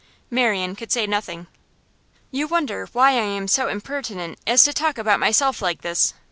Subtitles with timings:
[0.31, 1.45] Marian could say nothing.
[2.31, 6.15] 'You wonder why I am so impertinent as to talk about myself like this.